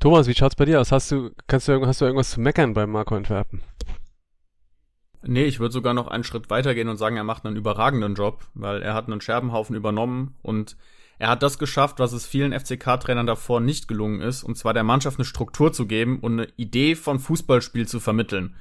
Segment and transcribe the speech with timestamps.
[0.00, 0.92] Thomas, wie schaut's bei dir aus?
[0.92, 3.60] Hast du, kannst du, hast du irgendwas zu meckern beim Marco Antwerpen?
[5.22, 8.46] Nee, ich würde sogar noch einen Schritt weitergehen und sagen, er macht einen überragenden Job,
[8.54, 10.78] weil er hat einen Scherbenhaufen übernommen und
[11.18, 14.84] er hat das geschafft, was es vielen FCK-Trainern davor nicht gelungen ist, und zwar der
[14.84, 18.56] Mannschaft eine Struktur zu geben und eine Idee von Fußballspiel zu vermitteln.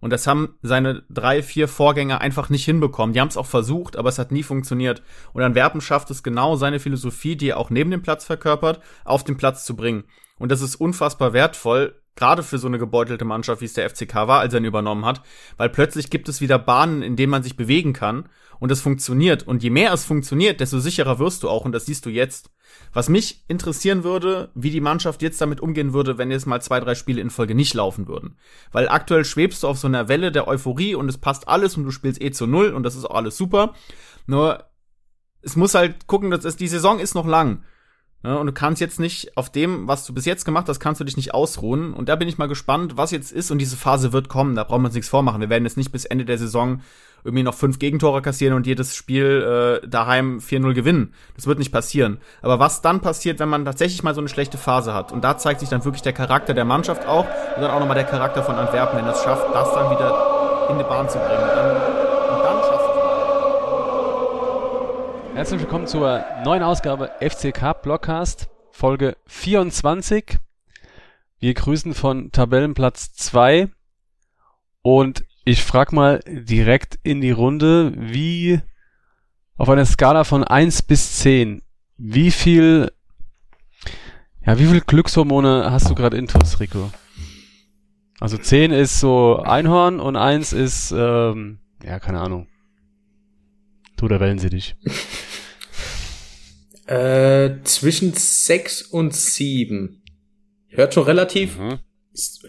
[0.00, 3.12] Und das haben seine drei, vier Vorgänger einfach nicht hinbekommen.
[3.12, 5.02] Die haben es auch versucht, aber es hat nie funktioniert.
[5.34, 9.22] Und Antwerpen schafft es genau, seine Philosophie, die er auch neben dem Platz verkörpert, auf
[9.22, 10.04] den Platz zu bringen.
[10.42, 14.26] Und das ist unfassbar wertvoll, gerade für so eine gebeutelte Mannschaft, wie es der FCK
[14.26, 15.22] war, als er ihn übernommen hat,
[15.56, 18.28] weil plötzlich gibt es wieder Bahnen, in denen man sich bewegen kann
[18.58, 19.44] und es funktioniert.
[19.44, 22.50] Und je mehr es funktioniert, desto sicherer wirst du auch und das siehst du jetzt.
[22.92, 26.80] Was mich interessieren würde, wie die Mannschaft jetzt damit umgehen würde, wenn jetzt mal zwei,
[26.80, 28.36] drei Spiele in Folge nicht laufen würden.
[28.72, 31.84] Weil aktuell schwebst du auf so einer Welle der Euphorie und es passt alles und
[31.84, 33.74] du spielst eh zu null und das ist auch alles super.
[34.26, 34.64] Nur,
[35.40, 37.62] es muss halt gucken, dass es, die Saison ist noch lang.
[38.24, 41.00] Ja, und du kannst jetzt nicht auf dem, was du bis jetzt gemacht hast, kannst
[41.00, 41.92] du dich nicht ausruhen.
[41.92, 43.50] Und da bin ich mal gespannt, was jetzt ist.
[43.50, 44.54] Und diese Phase wird kommen.
[44.54, 45.40] Da brauchen wir uns nichts vormachen.
[45.40, 46.80] Wir werden jetzt nicht bis Ende der Saison
[47.24, 51.14] irgendwie noch fünf Gegentore kassieren und jedes Spiel äh, daheim 4-0 gewinnen.
[51.36, 52.18] Das wird nicht passieren.
[52.42, 55.12] Aber was dann passiert, wenn man tatsächlich mal so eine schlechte Phase hat?
[55.12, 57.26] Und da zeigt sich dann wirklich der Charakter der Mannschaft auch
[57.56, 60.78] und dann auch nochmal der Charakter von Antwerpen, wenn es schafft, das dann wieder in
[60.78, 61.44] die Bahn zu bringen.
[61.54, 62.01] Dann
[65.34, 70.36] Herzlich willkommen zur neuen Ausgabe FCK Blockcast, Folge 24.
[71.38, 73.70] Wir grüßen von Tabellenplatz 2
[74.82, 78.60] und ich frag mal direkt in die Runde, wie
[79.56, 81.62] auf einer Skala von 1 bis 10,
[81.96, 82.92] wie viel,
[84.44, 86.90] ja, wie viel Glückshormone hast du gerade intus, Rico?
[88.20, 92.48] Also 10 ist so Einhorn und 1 ist, ähm, ja, keine Ahnung.
[94.02, 94.74] Du, da wählen sie dich.
[96.86, 100.02] äh, zwischen 6 und 7.
[100.70, 101.78] Hört schon relativ, mhm.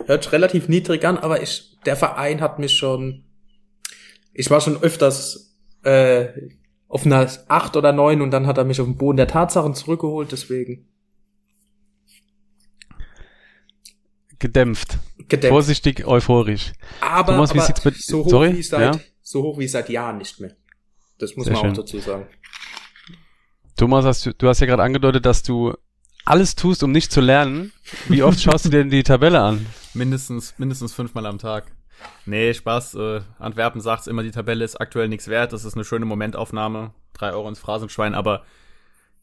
[0.07, 3.25] hört relativ niedrig an, aber ich der Verein hat mich schon,
[4.33, 6.29] ich war schon öfters äh,
[6.87, 9.75] auf einer acht oder neun und dann hat er mich auf den Boden der Tatsachen
[9.75, 10.87] zurückgeholt, deswegen.
[14.39, 14.97] Gedämpft.
[15.29, 15.49] Gedämpft.
[15.49, 16.73] Vorsichtig euphorisch.
[16.99, 18.57] Aber, Thomas, aber so, hoch Sorry?
[18.57, 19.01] Wie seit, ja?
[19.21, 20.55] so hoch wie seit Jahren nicht mehr.
[21.17, 21.71] Das muss Sehr man schön.
[21.71, 22.27] auch dazu sagen.
[23.75, 25.73] Thomas, hast du, du hast ja gerade angedeutet, dass du
[26.25, 27.71] alles tust, um nicht zu lernen.
[28.07, 29.65] Wie oft schaust du dir denn die Tabelle an?
[29.93, 31.71] Mindestens, mindestens fünfmal am Tag.
[32.25, 32.95] Nee, Spaß.
[32.95, 35.53] Äh, Antwerpen sagt immer, die Tabelle ist aktuell nichts wert.
[35.53, 36.91] Das ist eine schöne Momentaufnahme.
[37.13, 38.13] Drei Euro ins Phrasenschwein.
[38.13, 38.43] Aber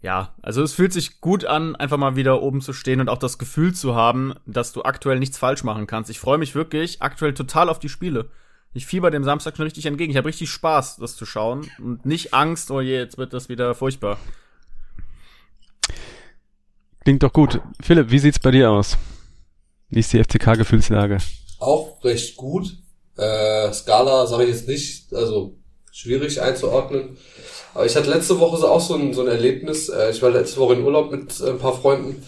[0.03, 3.19] ja, also es fühlt sich gut an, einfach mal wieder oben zu stehen und auch
[3.19, 6.11] das Gefühl zu haben, dass du aktuell nichts falsch machen kannst.
[6.11, 8.31] Ich freue mich wirklich aktuell total auf die Spiele.
[8.73, 10.13] Ich fieber dem Samstag schon richtig entgegen.
[10.13, 13.49] Ich habe richtig Spaß, das zu schauen und nicht Angst, oh je, jetzt wird das
[13.49, 14.19] wieder furchtbar.
[17.03, 17.61] Klingt doch gut.
[17.83, 18.97] Philipp, wie sieht's bei dir aus?
[19.89, 21.19] Wie ist die FCK-Gefühlslage?
[21.59, 22.77] Auch recht gut.
[23.17, 25.57] Äh, Skala sage ich jetzt nicht, also
[25.91, 27.17] schwierig einzuordnen.
[27.75, 29.89] Aber ich hatte letzte Woche so auch so ein, so ein Erlebnis.
[29.89, 32.25] Äh, ich war letzte Woche in Urlaub mit äh, ein paar Freunden.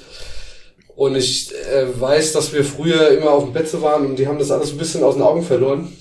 [0.96, 4.38] Und ich äh, weiß, dass wir früher immer auf dem Betze waren und die haben
[4.38, 5.96] das alles ein bisschen aus den Augen verloren.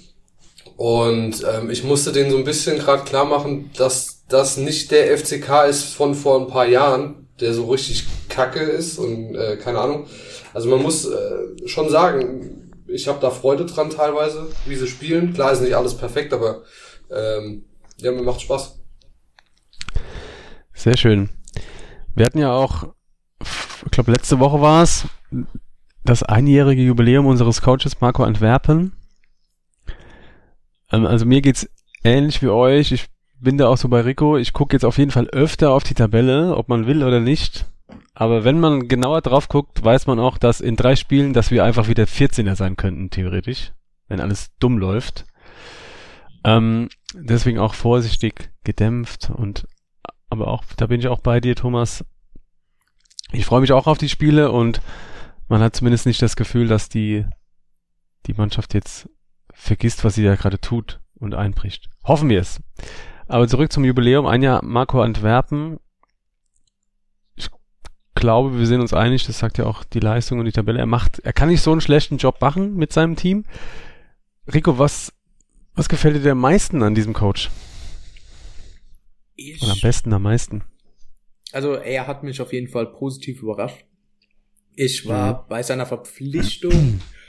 [0.81, 5.15] Und ähm, ich musste denen so ein bisschen gerade klar machen, dass das nicht der
[5.15, 9.77] FCK ist von vor ein paar Jahren, der so richtig kacke ist und äh, keine
[9.77, 10.07] Ahnung.
[10.55, 15.33] Also man muss äh, schon sagen, ich habe da Freude dran teilweise, wie sie spielen.
[15.35, 16.63] Klar ist nicht alles perfekt, aber
[17.11, 17.65] ähm,
[17.97, 18.79] ja, mir macht Spaß.
[20.73, 21.29] Sehr schön.
[22.15, 22.87] Wir hatten ja auch,
[23.39, 25.05] ich glaube letzte Woche war es,
[26.03, 28.93] das einjährige Jubiläum unseres Coaches Marco Antwerpen.
[30.91, 31.69] Ähm, also mir geht's
[32.03, 32.91] ähnlich wie euch.
[32.91, 33.07] Ich
[33.39, 34.37] bin da auch so bei Rico.
[34.37, 37.65] Ich gucke jetzt auf jeden Fall öfter auf die Tabelle, ob man will oder nicht.
[38.13, 41.63] Aber wenn man genauer drauf guckt, weiß man auch, dass in drei Spielen, dass wir
[41.63, 43.71] einfach wieder 14er sein könnten, theoretisch,
[44.07, 45.25] wenn alles dumm läuft.
[46.43, 49.67] Ähm, deswegen auch vorsichtig gedämpft und
[50.29, 52.05] aber auch, da bin ich auch bei dir, Thomas.
[53.31, 54.81] Ich freue mich auch auf die Spiele und
[55.47, 57.25] man hat zumindest nicht das Gefühl, dass die,
[58.27, 59.09] die Mannschaft jetzt
[59.61, 61.89] vergisst, was sie da gerade tut und einbricht.
[62.03, 62.61] Hoffen wir es.
[63.27, 64.25] Aber zurück zum Jubiläum.
[64.25, 65.79] Ein Jahr Marco Antwerpen
[68.21, 70.79] glaube, wir sind uns einig, das sagt ja auch die Leistung und die Tabelle.
[70.79, 73.43] Er macht, er kann nicht so einen schlechten Job machen mit seinem Team.
[74.53, 75.11] Rico, was,
[75.73, 77.49] was gefällt dir am meisten an diesem Coach?
[79.35, 80.63] Ich, Oder am besten am meisten?
[81.51, 83.85] Also, er hat mich auf jeden Fall positiv überrascht.
[84.75, 85.45] Ich war mhm.
[85.49, 87.01] bei seiner Verpflichtung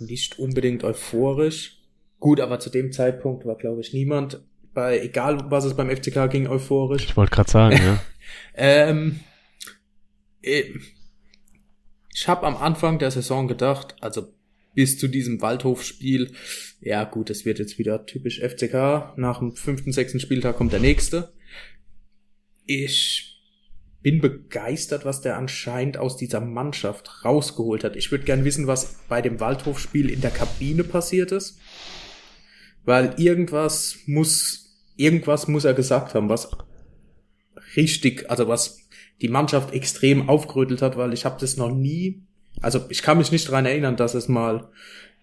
[0.00, 1.78] nicht unbedingt euphorisch.
[2.20, 4.42] Gut, aber zu dem Zeitpunkt war, glaube ich, niemand
[4.74, 7.04] bei, egal was es beim FCK ging, euphorisch.
[7.04, 8.02] Ich wollte gerade sagen, ja.
[8.54, 9.20] ähm,
[10.42, 10.64] äh,
[12.14, 14.32] Ich habe am Anfang der Saison gedacht, also
[14.74, 16.32] bis zu diesem Waldhof-Spiel,
[16.80, 19.16] ja gut, es wird jetzt wieder typisch FCK.
[19.16, 21.32] Nach dem fünften, sechsten Spieltag kommt der nächste.
[22.64, 23.31] Ich
[24.02, 27.96] bin begeistert, was der anscheinend aus dieser Mannschaft rausgeholt hat.
[27.96, 31.58] Ich würde gern wissen, was bei dem Waldhof-Spiel in der Kabine passiert ist.
[32.84, 36.50] Weil irgendwas muss, irgendwas muss er gesagt haben, was
[37.76, 38.80] richtig, also was
[39.20, 42.26] die Mannschaft extrem aufgerüttelt hat, weil ich habe das noch nie,
[42.60, 44.68] also ich kann mich nicht dran erinnern, dass es mal,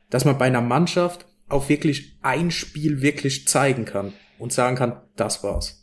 [0.10, 5.02] dass man bei einer Mannschaft auch wirklich ein Spiel wirklich zeigen kann und sagen kann,
[5.18, 5.79] das war's.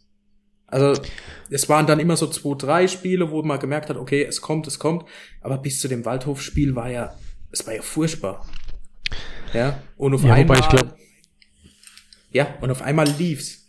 [0.68, 1.00] Also
[1.50, 4.66] es waren dann immer so zwei, drei Spiele, wo man gemerkt hat, okay, es kommt,
[4.66, 5.04] es kommt,
[5.40, 7.14] aber bis zu dem Waldhof-Spiel war ja,
[7.52, 8.44] es war ja furchtbar.
[9.54, 10.96] Ja, und auf Ja, einmal, glaub-
[12.32, 13.62] ja, und auf einmal lief's.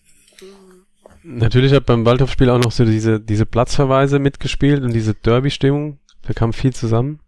[1.23, 5.99] Natürlich hat beim Waldhof-Spiel auch noch so diese, diese Platzverweise mitgespielt und diese Derby-Stimmung.
[6.23, 7.19] Da kam viel zusammen.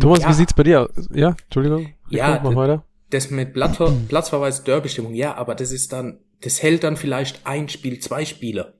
[0.00, 1.08] Thomas, ja, wie sieht's bei dir aus?
[1.12, 1.92] Ja, Entschuldigung.
[2.08, 2.84] Ja, mach weiter.
[3.10, 7.68] das mit Plattver Platzverweis Derby-Stimmung, ja, aber das ist dann, das hält dann vielleicht ein
[7.68, 8.78] Spiel, zwei Spiele.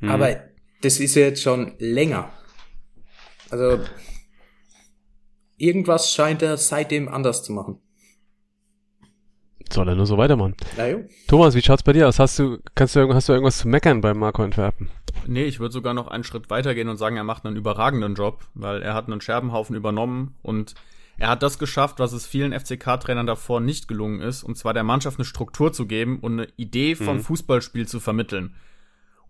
[0.00, 0.08] Mhm.
[0.10, 0.36] Aber
[0.82, 2.30] das ist ja jetzt schon länger.
[3.50, 3.80] Also
[5.56, 7.78] irgendwas scheint er seitdem anders zu machen.
[9.72, 10.54] Soll er nur so weitermachen.
[10.76, 11.04] Na jo.
[11.28, 12.18] Thomas, wie schaut's bei dir aus?
[12.18, 14.90] Hast du, kannst du, irgend- hast du irgendwas zu meckern beim Marco Antwerpen?
[15.26, 18.44] Nee, ich würde sogar noch einen Schritt weitergehen und sagen, er macht einen überragenden Job,
[18.54, 20.74] weil er hat einen Scherbenhaufen übernommen und
[21.18, 24.84] er hat das geschafft, was es vielen FCK-Trainern davor nicht gelungen ist, und zwar der
[24.84, 28.54] Mannschaft eine Struktur zu geben und eine Idee vom Fußballspiel zu vermitteln.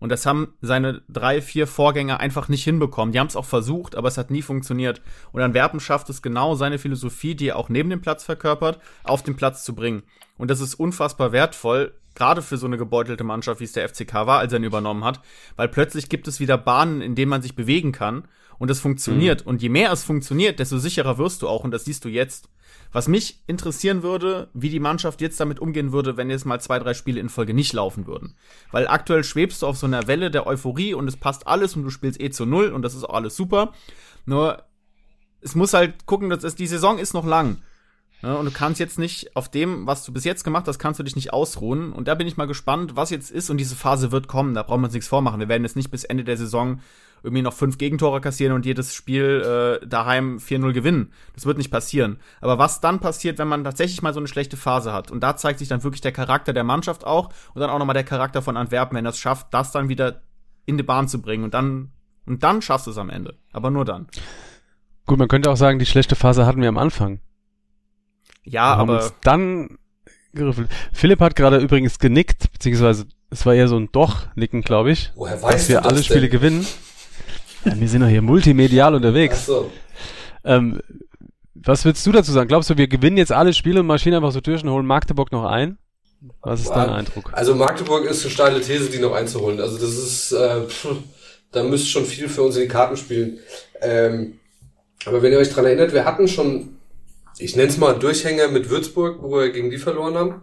[0.03, 3.13] Und das haben seine drei, vier Vorgänger einfach nicht hinbekommen.
[3.13, 5.01] Die haben es auch versucht, aber es hat nie funktioniert.
[5.31, 9.23] Und Antwerpen schafft es genau, seine Philosophie, die er auch neben dem Platz verkörpert, auf
[9.23, 10.03] den Platz zu bringen.
[10.37, 14.13] Und das ist unfassbar wertvoll, gerade für so eine gebeutelte Mannschaft, wie es der FCK
[14.13, 15.21] war, als er ihn übernommen hat,
[15.55, 18.27] weil plötzlich gibt es wieder Bahnen, in denen man sich bewegen kann
[18.59, 19.43] und es funktioniert.
[19.43, 22.49] Und je mehr es funktioniert, desto sicherer wirst du auch und das siehst du jetzt.
[22.91, 26.77] Was mich interessieren würde, wie die Mannschaft jetzt damit umgehen würde, wenn jetzt mal zwei,
[26.77, 28.35] drei Spiele in Folge nicht laufen würden.
[28.71, 31.83] Weil aktuell schwebst du auf so einer Welle der Euphorie und es passt alles und
[31.83, 33.73] du spielst eh zu null und das ist auch alles super.
[34.25, 34.63] Nur,
[35.41, 37.57] es muss halt gucken, dass es, die Saison ist noch lang.
[38.23, 40.97] Ne, und du kannst jetzt nicht auf dem, was du bis jetzt gemacht hast, kannst
[40.97, 41.91] du dich nicht ausruhen.
[41.91, 43.49] Und da bin ich mal gespannt, was jetzt ist.
[43.49, 44.53] Und diese Phase wird kommen.
[44.53, 45.41] Da brauchen wir uns nichts vormachen.
[45.41, 46.79] Wir werden jetzt nicht bis Ende der Saison
[47.23, 51.13] irgendwie noch fünf Gegentore kassieren und jedes Spiel äh, daheim 4-0 gewinnen.
[51.33, 52.19] Das wird nicht passieren.
[52.41, 55.09] Aber was dann passiert, wenn man tatsächlich mal so eine schlechte Phase hat?
[55.09, 57.93] Und da zeigt sich dann wirklich der Charakter der Mannschaft auch und dann auch nochmal
[57.93, 60.21] der Charakter von Antwerpen, wenn er es schafft, das dann wieder
[60.65, 61.43] in die Bahn zu bringen.
[61.45, 61.91] Und dann,
[62.25, 63.37] und dann schaffst du es am Ende.
[63.53, 64.07] Aber nur dann.
[65.05, 67.19] Gut, man könnte auch sagen, die schlechte Phase hatten wir am Anfang.
[68.43, 69.77] Ja, Wir haben aber uns dann
[70.33, 70.69] geriffelt.
[70.91, 75.11] Philipp hat gerade übrigens genickt, beziehungsweise es war eher so ein Doch-Nicken, glaube ich.
[75.15, 76.31] Woher dass weißt wir du das alle Spiele denn?
[76.31, 76.65] gewinnen.
[77.65, 79.45] Ja, wir sind doch hier multimedial Ach unterwegs.
[79.45, 79.71] so.
[80.43, 80.79] Ähm,
[81.55, 82.47] was willst du dazu sagen?
[82.47, 85.31] Glaubst du, wir gewinnen jetzt alle Spiele und marschieren einfach so durch und holen Magdeburg
[85.31, 85.77] noch ein?
[86.41, 87.29] Was ist dein Eindruck?
[87.33, 89.59] Also Magdeburg ist eine steile These, die noch einzuholen.
[89.59, 90.87] Also das ist, äh, pff,
[91.51, 93.39] da müsste schon viel für uns in die Karten spielen.
[93.81, 94.39] Ähm,
[95.05, 96.77] aber wenn ihr euch dran erinnert, wir hatten schon,
[97.37, 100.41] ich nenne es mal Durchhänger mit Würzburg, wo wir gegen die verloren haben.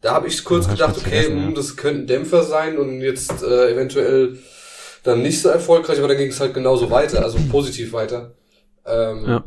[0.00, 1.28] Da habe ich kurz Ja, ich gedacht, okay, ja.
[1.28, 4.38] hm, das könnten Dämpfer sein und jetzt äh, eventuell
[5.02, 8.34] dann nicht so erfolgreich, aber dann ging es halt genauso weiter, also positiv weiter.
[8.86, 9.44] Ähm, Ja.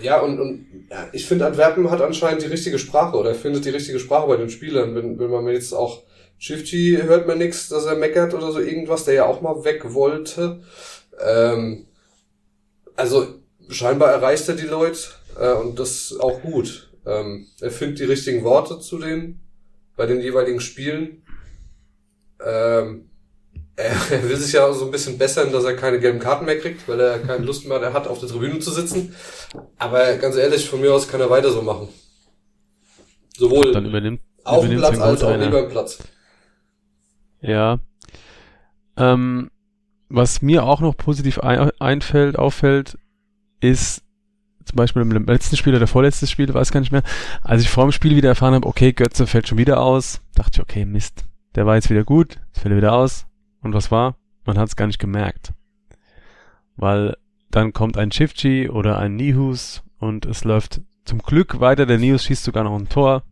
[0.00, 3.70] ja, und, und ja, ich finde, Antwerpen hat anscheinend die richtige Sprache oder findet die
[3.70, 4.94] richtige Sprache bei den Spielern.
[4.94, 6.02] Wenn, wenn man mir jetzt auch
[6.38, 9.92] Shifty hört man nichts, dass er meckert oder so irgendwas, der ja auch mal weg
[9.92, 10.60] wollte.
[11.20, 11.86] Ähm,
[12.94, 13.26] also
[13.68, 15.00] scheinbar erreicht er die Leute
[15.38, 16.90] äh, und das ist auch gut.
[17.06, 19.40] Ähm, er findet die richtigen Worte zu den
[19.96, 21.22] bei den jeweiligen Spielen.
[22.44, 23.10] Ähm,
[23.78, 26.88] er, will sich ja so ein bisschen bessern, dass er keine gelben Karten mehr kriegt,
[26.88, 29.14] weil er keine Lust mehr hat, auf der Tribüne zu sitzen.
[29.78, 31.88] Aber ganz ehrlich, von mir aus kann er weiter so machen.
[33.36, 35.98] Sowohl Dann übernimmt, auf dem Platz als auch neben dem Platz.
[37.40, 37.78] Ja.
[38.96, 39.50] Ähm,
[40.08, 42.98] was mir auch noch positiv ein, einfällt, auffällt,
[43.60, 44.02] ist
[44.64, 47.04] zum Beispiel im letzten Spiel oder vorletztes Spiel, weiß gar nicht mehr,
[47.42, 50.50] als ich vor dem Spiel wieder erfahren habe, okay, Götze fällt schon wieder aus, dachte
[50.54, 53.27] ich, okay, Mist, der war jetzt wieder gut, jetzt fällt er wieder aus.
[53.62, 54.16] Und was war?
[54.44, 55.52] Man hat es gar nicht gemerkt.
[56.76, 57.16] Weil
[57.50, 61.86] dann kommt ein Chifchi oder ein Nihus und es läuft zum Glück weiter.
[61.86, 63.22] Der Nihus schießt sogar noch ein Tor.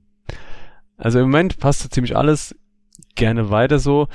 [0.97, 2.55] Also im Moment passt so ziemlich alles
[3.15, 4.09] gerne weiter so.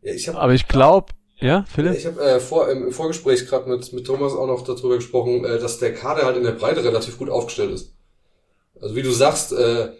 [0.00, 1.94] Ich hab, Aber ich glaube, ja, Philipp?
[1.96, 5.58] Ich habe äh, vor, im Vorgespräch gerade mit, mit Thomas auch noch darüber gesprochen, äh,
[5.58, 7.94] dass der Kader halt in der Breite relativ gut aufgestellt ist.
[8.80, 9.90] Also wie du sagst, äh,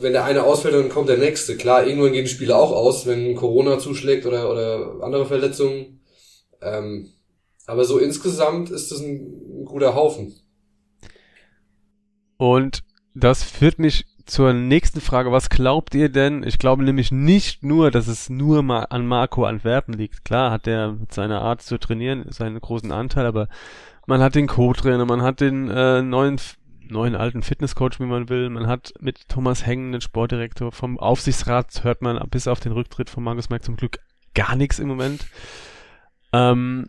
[0.00, 1.56] wenn der eine ausfällt, dann kommt der nächste.
[1.56, 6.00] Klar, irgendwann gehen die Spiele auch aus, wenn Corona zuschlägt oder, oder andere Verletzungen.
[6.62, 7.10] Ähm,
[7.66, 10.34] Aber so insgesamt ist es ein, ein guter Haufen.
[12.36, 12.80] Und
[13.14, 15.32] das führt mich zur nächsten Frage.
[15.32, 16.42] Was glaubt ihr denn?
[16.42, 20.24] Ich glaube nämlich nicht nur, dass es nur mal an Marco Antwerpen liegt.
[20.24, 23.48] Klar hat er mit seiner Art zu trainieren seinen großen Anteil, aber
[24.06, 26.40] man hat den Co-Trainer, man hat den äh, neuen
[26.90, 28.50] neuen alten Fitnesscoach, wie man will.
[28.50, 33.10] Man hat mit Thomas Hengen den Sportdirektor vom Aufsichtsrat, hört man bis auf den Rücktritt
[33.10, 33.98] von Markus Merck zum Glück
[34.34, 35.26] gar nichts im Moment.
[36.32, 36.86] Ähm,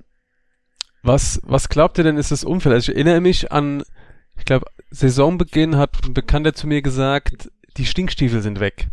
[1.03, 2.74] was, was glaubt ihr denn ist das Umfeld?
[2.74, 3.84] Also ich erinnere mich an,
[4.38, 8.89] ich glaube, Saisonbeginn hat ein Bekannter zu mir gesagt, die Stinkstiefel sind weg.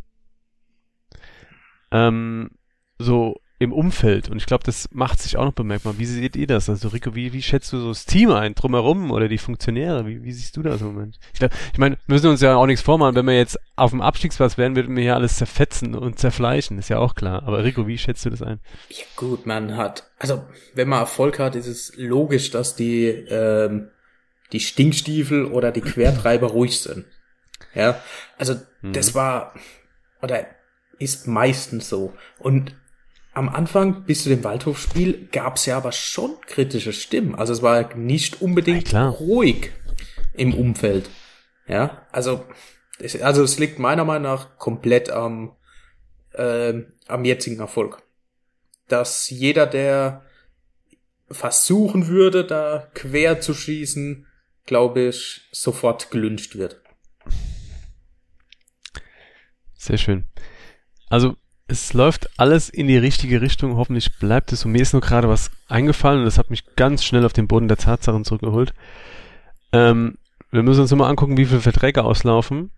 [1.91, 2.50] Ähm,
[2.99, 4.29] so im Umfeld.
[4.29, 5.99] Und ich glaube, das macht sich auch noch bemerkbar.
[5.99, 6.69] Wie seht ihr das?
[6.69, 10.07] Also Rico, wie, wie schätzt du so das Team ein, drumherum oder die Funktionäre?
[10.07, 11.19] Wie, wie siehst du das im Moment?
[11.33, 13.17] Ich, glaub, ich meine, wir müssen uns ja auch nichts vormachen.
[13.17, 16.79] Wenn wir jetzt auf dem Abstiegsplatz wären, würden wir hier alles zerfetzen und zerfleischen.
[16.79, 17.43] Ist ja auch klar.
[17.43, 18.61] Aber Rico, wie schätzt du das ein?
[18.91, 23.91] Ja gut, man hat, also wenn man Erfolg hat, ist es logisch, dass die, ähm,
[24.53, 27.07] die Stinkstiefel oder die Quertreiber ruhig sind.
[27.75, 28.00] Ja,
[28.38, 28.93] also mhm.
[28.93, 29.53] das war,
[30.23, 30.47] oder
[31.00, 32.15] ist meistens so.
[32.38, 32.75] Und
[33.38, 37.37] am Anfang bis zu dem Waldhofspiel gab es ja aber schon kritische Stimmen.
[37.37, 39.71] Also es war nicht unbedingt ja, ruhig
[40.35, 41.09] im Umfeld.
[41.68, 42.45] Ja, also
[42.99, 45.54] es, also es liegt meiner Meinung nach komplett am
[46.33, 48.02] äh, am jetzigen Erfolg,
[48.88, 50.25] dass jeder, der
[51.30, 54.26] versuchen würde, da quer zu schießen,
[54.66, 56.83] glaube ich, sofort gelünscht wird.
[59.75, 60.25] Sehr schön.
[61.09, 61.37] Also
[61.69, 63.77] es läuft alles in die richtige Richtung.
[63.77, 64.69] Hoffentlich bleibt es so.
[64.69, 67.69] Mir ist nur gerade was eingefallen und das hat mich ganz schnell auf den Boden
[67.69, 68.73] der Tatsachen zurückgeholt.
[69.73, 70.17] Ähm,
[70.51, 72.71] wir müssen uns mal angucken, wie viele Verträge auslaufen.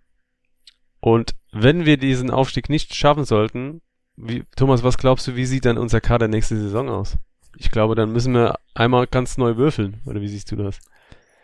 [0.98, 3.80] Und wenn wir diesen Aufstieg nicht schaffen sollten,
[4.16, 7.16] wie, Thomas, was glaubst du, wie sieht dann unser Kader nächste Saison aus?
[7.56, 10.00] Ich glaube, dann müssen wir einmal ganz neu würfeln.
[10.04, 10.80] Oder wie siehst du das?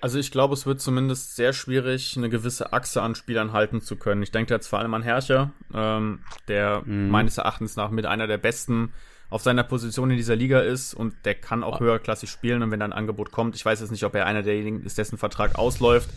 [0.06, 3.96] Also ich glaube, es wird zumindest sehr schwierig, eine gewisse Achse an Spielern halten zu
[3.96, 4.22] können.
[4.22, 7.08] Ich denke jetzt vor allem an Herrscher, ähm, der mhm.
[7.08, 8.92] meines Erachtens nach mit einer der besten
[9.30, 12.78] auf seiner Position in dieser Liga ist und der kann auch höherklassig spielen und wenn
[12.78, 15.56] dann ein Angebot kommt, ich weiß jetzt nicht, ob er einer derjenigen ist, dessen Vertrag
[15.56, 16.08] ausläuft,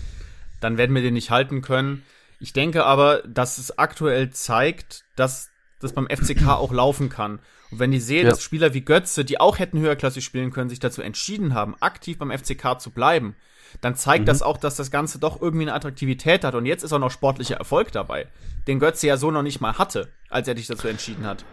[0.59, 2.03] dann werden wir den nicht halten können.
[2.39, 7.39] Ich denke aber, dass es aktuell zeigt, dass das beim FCK auch laufen kann.
[7.71, 8.29] Und wenn die sehen, ja.
[8.29, 12.19] dass Spieler wie Götze, die auch hätten höherklassig spielen können, sich dazu entschieden haben, aktiv
[12.19, 13.35] beim FCK zu bleiben,
[13.81, 14.27] dann zeigt mhm.
[14.27, 16.55] das auch, dass das Ganze doch irgendwie eine Attraktivität hat.
[16.55, 18.27] Und jetzt ist auch noch sportlicher Erfolg dabei,
[18.67, 21.45] den Götze ja so noch nicht mal hatte, als er sich dazu entschieden hat.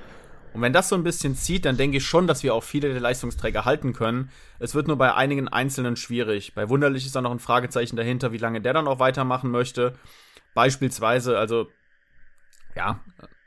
[0.57, 2.91] Und wenn das so ein bisschen zieht, dann denke ich schon, dass wir auch viele
[2.91, 4.31] der Leistungsträger halten können.
[4.59, 6.55] Es wird nur bei einigen Einzelnen schwierig.
[6.55, 9.93] Bei Wunderlich ist da noch ein Fragezeichen dahinter, wie lange der dann auch weitermachen möchte.
[10.55, 11.69] Beispielsweise, also,
[12.75, 13.01] ja,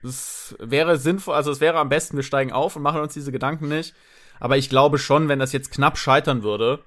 [0.04, 3.32] es wäre sinnvoll, also es wäre am besten, wir steigen auf und machen uns diese
[3.32, 3.96] Gedanken nicht.
[4.40, 6.84] Aber ich glaube schon, wenn das jetzt knapp scheitern würde,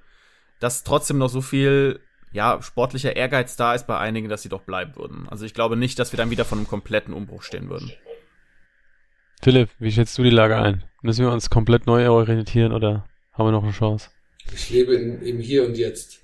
[0.63, 2.01] dass trotzdem noch so viel
[2.33, 5.29] ja, sportlicher Ehrgeiz da ist bei einigen, dass sie doch bleiben würden.
[5.29, 7.93] Also ich glaube nicht, dass wir dann wieder von einem kompletten Umbruch stehen würden.
[9.43, 10.85] Philipp, wie schätzt du die Lage ein?
[11.03, 14.11] Müssen wir uns komplett neu orientieren oder haben wir noch eine Chance?
[14.55, 16.22] Ich lebe in, im Hier und Jetzt.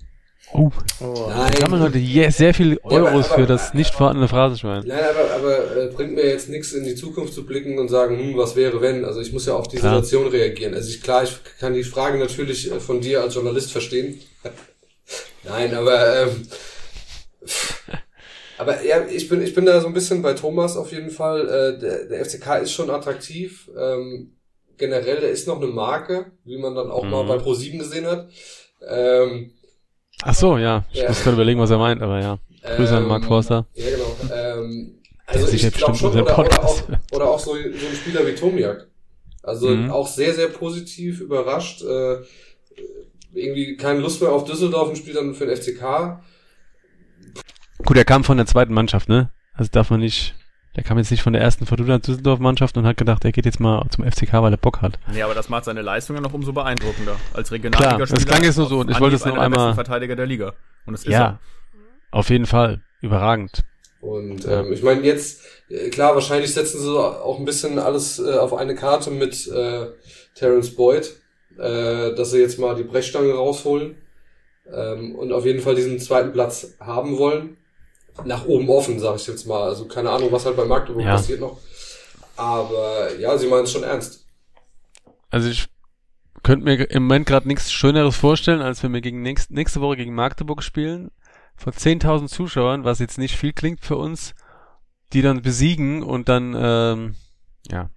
[0.53, 1.27] Oh, oh.
[1.29, 1.53] Nein.
[1.57, 4.85] Wir haben heute sehr viel Euros ja, aber, aber, für das nicht vorhandene Phrasenschwein.
[4.87, 8.19] Nein, aber, aber äh, bringt mir jetzt nichts in die Zukunft zu blicken und sagen,
[8.19, 9.05] hm, was wäre wenn?
[9.05, 10.03] Also ich muss ja auf die klar.
[10.03, 10.75] Situation reagieren.
[10.75, 14.21] Also ich, klar, ich kann die Frage natürlich äh, von dir als Journalist verstehen.
[15.45, 16.49] Nein, aber ähm,
[18.59, 21.49] aber ja, ich bin ich bin da so ein bisschen bei Thomas auf jeden Fall.
[21.49, 23.71] Äh, der, der FCK ist schon attraktiv.
[23.79, 24.35] Ähm,
[24.79, 27.11] generell, der ist noch eine Marke, wie man dann auch mhm.
[27.11, 28.29] mal bei Pro7 gesehen hat.
[28.87, 29.53] Ähm,
[30.23, 30.85] Ach so, ja.
[30.93, 31.09] Ich ja.
[31.09, 32.39] muss gerade überlegen, was er meint, aber ja.
[32.77, 33.67] Grüße ähm, an Mark Forster.
[33.75, 34.17] Ja, genau.
[34.35, 34.95] Ähm,
[35.27, 36.83] also ich glaube schon, oder, oder, auch,
[37.13, 38.89] oder auch so, so ein Spieler wie Tomiak.
[39.43, 39.91] Also mhm.
[39.91, 41.83] auch sehr, sehr positiv überrascht.
[41.83, 42.19] Äh,
[43.33, 46.21] irgendwie keine Lust mehr auf Düsseldorf und spielt dann für den FCK.
[47.85, 49.31] Gut, er kam von der zweiten Mannschaft, ne?
[49.55, 50.35] Also darf man nicht
[50.79, 53.59] der kam jetzt nicht von der ersten Fortuna Düsseldorf-Mannschaft und hat gedacht, er geht jetzt
[53.59, 54.97] mal zum FCK, weil er Bock hat.
[55.13, 57.17] Nee, aber das macht seine Leistungen noch umso beeindruckender.
[57.35, 58.07] Als Regionalligaspieler.
[58.07, 59.75] Klar, das klang jetzt nur so und ich wollte es noch einmal.
[59.75, 60.55] Verteidiger der Liga.
[60.87, 61.41] Und es ist ja, er.
[62.13, 62.81] auf jeden Fall.
[63.01, 63.65] Überragend.
[64.01, 68.35] Und ähm, ich meine jetzt, äh, klar, wahrscheinlich setzen sie auch ein bisschen alles äh,
[68.35, 69.87] auf eine Karte mit äh,
[70.37, 71.13] Terence Boyd,
[71.59, 73.97] äh, dass sie jetzt mal die Brechstange rausholen
[74.73, 77.57] ähm, und auf jeden Fall diesen zweiten Platz haben wollen
[78.25, 79.63] nach oben offen, sage ich jetzt mal.
[79.63, 81.13] Also keine Ahnung, was halt bei Magdeburg ja.
[81.13, 81.59] passiert noch.
[82.37, 84.25] Aber ja, sie meinen es schon ernst.
[85.31, 85.69] Also ich
[86.43, 89.97] könnte mir im Moment gerade nichts Schöneres vorstellen, als wenn wir gegen nächst, nächste Woche
[89.97, 91.11] gegen Magdeburg spielen,
[91.57, 94.35] vor 10.000 Zuschauern, was jetzt nicht viel klingt für uns,
[95.13, 97.15] die dann besiegen und dann, ähm,
[97.71, 97.91] ja,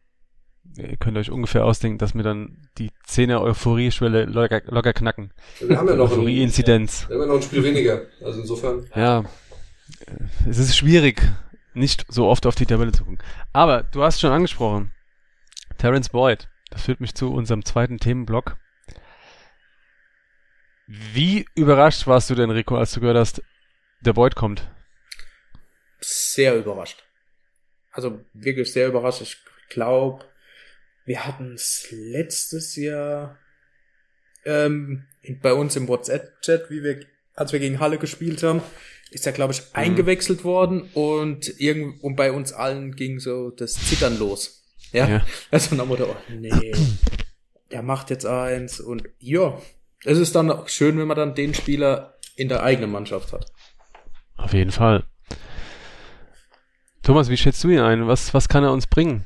[0.78, 5.32] ihr könnt euch ungefähr ausdenken, dass wir dann die 10er Euphorie-Schwelle locker, locker knacken.
[5.60, 7.08] Wir haben ja noch ein, Euphorie-Inzidenz.
[7.08, 8.02] wir haben ja noch ein Spiel weniger.
[8.24, 8.88] Also insofern.
[8.96, 9.24] Ja,
[10.50, 11.22] es ist schwierig,
[11.74, 13.20] nicht so oft auf die Tabelle zu gucken.
[13.54, 14.92] Aber du hast schon angesprochen,
[15.78, 16.48] Terence Boyd.
[16.70, 18.58] Das führt mich zu unserem zweiten Themenblock.
[20.88, 23.42] Wie überrascht warst du denn, Rico, als du gehört hast,
[24.02, 24.70] der Boyd kommt?
[26.00, 27.04] Sehr überrascht.
[27.92, 29.22] Also wirklich sehr überrascht.
[29.22, 29.38] Ich
[29.70, 30.26] glaube,
[31.06, 33.38] wir hatten es letztes Jahr
[34.46, 35.08] ähm,
[35.42, 38.62] bei uns im WhatsApp-Chat, wie wir, als wir gegen Halle gespielt haben,
[39.12, 43.74] ist er, glaube ich, eingewechselt worden und irgend und bei uns allen ging so das
[43.74, 44.64] Zittern los.
[44.94, 45.08] Ja.
[45.08, 45.26] Ja.
[45.52, 46.74] Also dann wurde, oh nee,
[47.72, 49.62] der macht jetzt eins und ja,
[50.04, 53.46] es ist dann auch schön, wenn man dann den Spieler in der eigenen Mannschaft hat.
[54.38, 55.04] Auf jeden Fall.
[57.04, 58.08] Thomas, wie schätzt du ihn ein?
[58.08, 59.26] Was, was kann er uns bringen?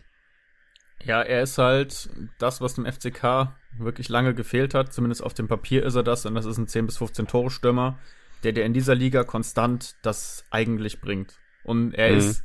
[1.06, 2.10] Ja, er ist halt
[2.40, 4.94] das, was dem FCK wirklich lange gefehlt hat.
[4.94, 6.26] Zumindest auf dem Papier ist er das.
[6.26, 8.00] Und das ist ein 10 bis 15 Tore Stürmer,
[8.44, 11.34] der dir in dieser Liga konstant das eigentlich bringt.
[11.64, 12.18] Und er Mhm.
[12.18, 12.44] ist,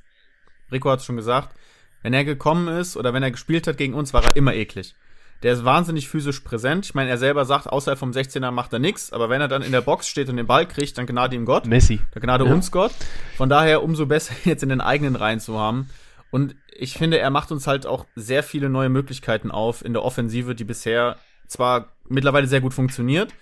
[0.70, 1.54] Rico hat es schon gesagt,
[2.02, 4.94] wenn er gekommen ist oder wenn er gespielt hat gegen uns, war er immer eklig.
[5.42, 6.84] Der ist wahnsinnig physisch präsent.
[6.84, 9.62] Ich meine, er selber sagt, außerhalb vom 16er macht er nichts, aber wenn er dann
[9.62, 11.66] in der Box steht und den Ball kriegt, dann gnade ihm Gott.
[11.66, 11.98] Messi.
[12.14, 12.52] Der Gnade Ja.
[12.52, 12.92] uns Gott.
[13.38, 15.88] Von daher umso besser jetzt in den eigenen Reihen zu haben.
[16.30, 20.04] Und ich finde, er macht uns halt auch sehr viele neue Möglichkeiten auf in der
[20.04, 23.32] Offensive, die bisher zwar mittlerweile sehr gut funktioniert,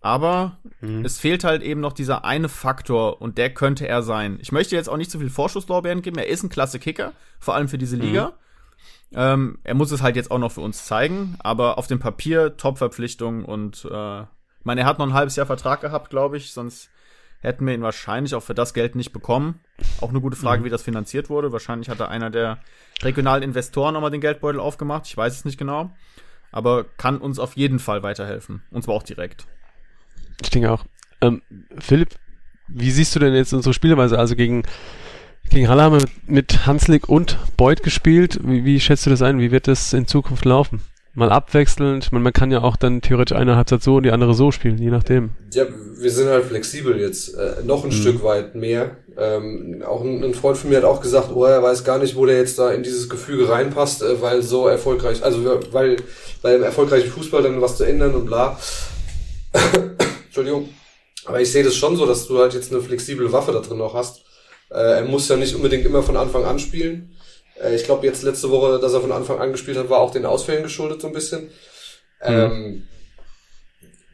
[0.00, 1.04] aber Mhm.
[1.04, 4.38] es fehlt halt eben noch dieser eine Faktor und der könnte er sein.
[4.42, 6.18] Ich möchte jetzt auch nicht zu viel Vorschusslorbeeren geben.
[6.18, 8.32] Er ist ein klasse Kicker, vor allem für diese Liga.
[9.14, 12.56] Ähm, er muss es halt jetzt auch noch für uns zeigen, aber auf dem Papier
[12.56, 16.52] Top-Verpflichtung und äh, ich meine, er hat noch ein halbes Jahr Vertrag gehabt, glaube ich,
[16.52, 16.88] sonst
[17.42, 19.60] hätten wir ihn wahrscheinlich auch für das Geld nicht bekommen.
[20.00, 21.52] Auch eine gute Frage, wie das finanziert wurde.
[21.52, 22.58] Wahrscheinlich hat da einer der
[23.02, 25.06] regionalen Investoren nochmal den Geldbeutel aufgemacht.
[25.06, 25.90] Ich weiß es nicht genau.
[26.52, 28.62] Aber kann uns auf jeden Fall weiterhelfen.
[28.70, 29.46] Und zwar auch direkt.
[30.40, 30.84] Ich denke auch.
[31.20, 31.42] Ähm,
[31.78, 32.10] Philipp,
[32.68, 34.18] wie siehst du denn jetzt unsere Spielweise?
[34.18, 34.62] Also gegen,
[35.50, 38.38] gegen Halle haben wir mit, mit Hanslik und Beuth gespielt.
[38.44, 39.40] Wie, wie schätzt du das ein?
[39.40, 40.80] Wie wird das in Zukunft laufen?
[41.14, 42.10] Mal abwechselnd.
[42.12, 44.78] Man, man kann ja auch dann theoretisch eine Halbzeit so und die andere so spielen,
[44.78, 45.30] je nachdem.
[45.52, 45.66] Ja,
[45.98, 48.96] wir sind halt flexibel jetzt, äh, noch ein Stück weit mehr.
[49.18, 52.16] Ähm, auch ein, ein Freund von mir hat auch gesagt, oh, er weiß gar nicht,
[52.16, 55.96] wo der jetzt da in dieses Gefüge reinpasst, äh, weil so erfolgreich, also weil,
[56.40, 58.58] weil im erfolgreichen Fußball dann was zu ändern und bla.
[60.24, 60.70] Entschuldigung.
[61.26, 63.78] Aber ich sehe das schon so, dass du halt jetzt eine flexible Waffe da drin
[63.78, 64.22] noch hast.
[64.70, 67.14] Äh, er muss ja nicht unbedingt immer von Anfang an spielen.
[67.62, 70.10] Äh, ich glaube, jetzt letzte Woche, dass er von Anfang an gespielt hat, war auch
[70.10, 71.50] den Ausfällen geschuldet so ein bisschen.
[72.20, 72.86] Ähm,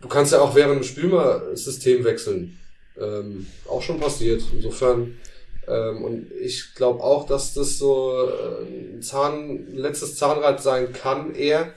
[0.01, 2.59] du kannst ja auch während dem Spiel mal System wechseln.
[2.99, 4.43] Ähm, auch schon passiert.
[4.53, 5.19] Insofern,
[5.67, 10.93] ähm, und ich glaube auch, dass das so äh, ein Zahn, ein letztes Zahnrad sein
[10.93, 11.75] kann, eher,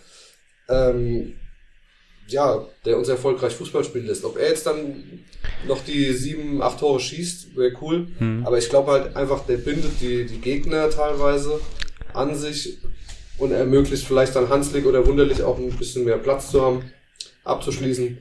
[0.70, 1.36] ähm,
[2.32, 4.26] ja, der uns erfolgreich Fußball spielen lässt.
[4.26, 5.04] Ob er jetzt dann
[5.68, 8.08] noch die sieben, acht Tore schießt, wäre cool.
[8.44, 11.60] Aber ich glaube halt einfach, der bindet die, die Gegner teilweise
[12.14, 12.78] an sich
[13.38, 16.92] und ermöglicht vielleicht dann Hanslik oder Wunderlich auch ein bisschen mehr Platz zu haben,
[17.44, 18.18] abzuschließen.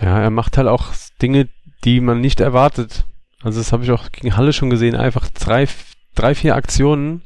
[0.00, 1.48] Ja, er macht halt auch Dinge,
[1.84, 3.04] die man nicht erwartet.
[3.42, 4.94] Also das habe ich auch gegen Halle schon gesehen.
[4.94, 5.66] Einfach drei,
[6.14, 7.22] drei, vier Aktionen,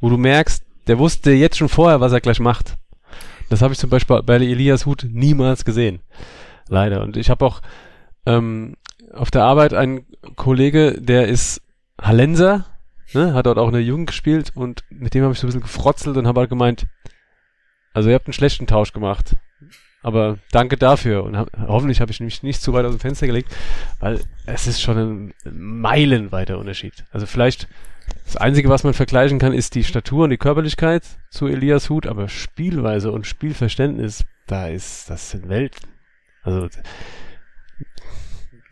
[0.00, 2.74] wo du merkst, der wusste jetzt schon vorher, was er gleich macht.
[3.50, 6.00] Das habe ich zum Beispiel bei Elias Hut niemals gesehen.
[6.68, 7.02] Leider.
[7.02, 7.60] Und ich habe auch
[8.24, 8.76] ähm,
[9.12, 11.60] auf der Arbeit einen Kollege, der ist
[12.00, 12.64] Hallenser,
[13.12, 15.48] ne, hat dort auch in der Jugend gespielt und mit dem habe ich so ein
[15.48, 16.86] bisschen gefrotzelt und habe halt gemeint,
[17.92, 19.36] also ihr habt einen schlechten Tausch gemacht.
[20.02, 21.24] Aber danke dafür.
[21.24, 23.54] Und hab, hoffentlich habe ich mich nicht zu weit aus dem Fenster gelegt,
[23.98, 27.04] weil es ist schon ein meilenweiter Unterschied.
[27.10, 27.68] Also vielleicht
[28.24, 32.06] das Einzige, was man vergleichen kann, ist die Statur und die Körperlichkeit zu Elias Hut,
[32.06, 35.88] aber Spielweise und Spielverständnis, da ist das sind Welten.
[36.42, 36.68] Also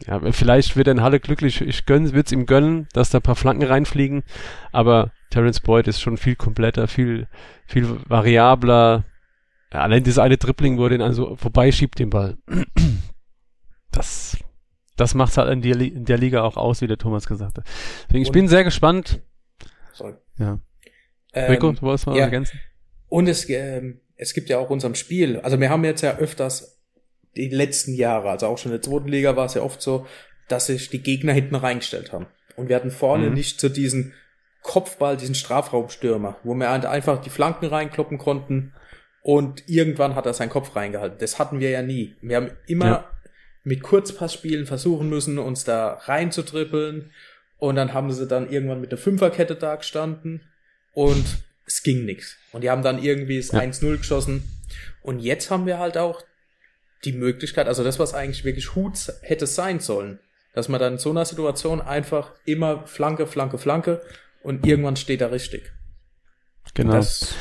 [0.07, 1.61] ja, vielleicht wird er in Halle glücklich.
[1.61, 4.23] Ich gönn's, wird's ihm gönnen, dass da ein paar Flanken reinfliegen.
[4.73, 7.27] Aber Terence Boyd ist schon viel kompletter, viel,
[7.67, 9.05] viel variabler.
[9.73, 12.39] Ja, allein dieses eine Dribbling, wo er den also vorbeischiebt, den Ball.
[13.91, 14.39] Das,
[14.97, 17.67] das macht's halt in der, in der Liga auch aus, wie der Thomas gesagt hat.
[18.09, 19.21] Deswegen, ich Und- bin sehr gespannt.
[19.99, 20.15] Sorry.
[20.39, 20.61] Ja.
[21.35, 22.25] Ähm, Rico, du wolltest mal ja.
[22.25, 22.59] ergänzen?
[23.09, 26.81] Und es, ähm, es gibt ja auch unserem Spiel, also wir haben jetzt ja öfters
[27.37, 30.07] die letzten Jahre, also auch schon in der zweiten Liga war es ja oft so,
[30.49, 32.27] dass sich die Gegner hinten reingestellt haben.
[32.57, 33.35] Und wir hatten vorne Mhm.
[33.35, 34.15] nicht so diesen
[34.63, 38.75] Kopfball, diesen Strafraumstürmer, wo wir halt einfach die Flanken reinkloppen konnten
[39.23, 41.19] und irgendwann hat er seinen Kopf reingehalten.
[41.19, 42.17] Das hatten wir ja nie.
[42.23, 43.11] Wir haben immer Ja.
[43.63, 47.13] mit Kurzpassspielen versuchen müssen, uns da reinzutrippeln
[47.59, 50.41] und dann haben sie dann irgendwann mit der Fünferkette da gestanden
[50.93, 51.25] und
[51.67, 52.37] es ging nix.
[52.53, 53.61] Und die haben dann irgendwie das Ja.
[53.61, 54.43] 1-0 geschossen.
[55.03, 56.23] Und jetzt haben wir halt auch
[57.05, 60.19] die Möglichkeit, also das, was eigentlich wirklich Hut hätte sein sollen,
[60.55, 64.03] dass man dann in so einer Situation einfach immer Flanke, Flanke, Flanke
[64.43, 65.73] und irgendwann steht er richtig.
[66.75, 66.93] Genau.
[66.95, 67.35] Das,